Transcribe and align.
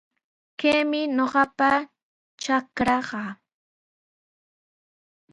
Kaymi 0.59 0.99
ñuqapa 1.17 1.69
trakraaqa. 2.41 3.21